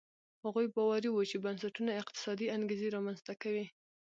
[0.43, 3.65] هغوی باوري وو چې بنسټونه اقتصادي انګېزې رامنځته کوي.